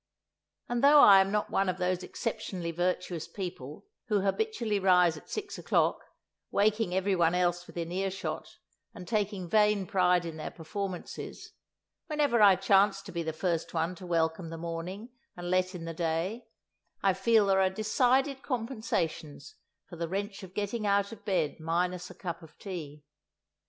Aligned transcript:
And 0.67 0.83
though 0.83 0.99
I 0.99 1.21
am 1.21 1.31
not 1.31 1.51
one 1.51 1.69
of 1.69 1.77
those 1.77 2.01
exceptionally 2.01 2.71
virtuous 2.71 3.27
people 3.27 3.85
who 4.07 4.21
habitually 4.21 4.79
rise 4.79 5.15
at 5.15 5.29
six 5.29 5.59
o'clock, 5.59 6.01
waking 6.49 6.95
every 6.95 7.15
one 7.15 7.35
else 7.35 7.67
within 7.67 7.91
earshot 7.91 8.57
and 8.95 9.07
taking 9.07 9.47
vain 9.47 9.85
pride 9.85 10.25
in 10.25 10.37
their 10.37 10.49
performances, 10.49 11.51
whenever 12.07 12.41
I 12.41 12.55
chance 12.55 13.03
to 13.03 13.11
be 13.11 13.21
the 13.21 13.31
first 13.31 13.75
one 13.75 13.93
to 13.93 14.07
welcome 14.07 14.49
the 14.49 14.57
morning 14.57 15.09
and 15.37 15.51
let 15.51 15.75
in 15.75 15.85
the 15.85 15.93
day, 15.93 16.47
I 17.03 17.13
feel 17.13 17.45
there 17.45 17.61
are 17.61 17.69
decided 17.69 18.41
compensations 18.41 19.53
for 19.85 19.97
the 19.97 20.09
wrench 20.09 20.41
of 20.41 20.55
getting 20.55 20.87
out 20.87 21.11
of 21.11 21.23
bed 21.25 21.59
minus 21.59 22.09
a 22.09 22.15
cup 22.15 22.41
of 22.41 22.57
tea. 22.57 23.03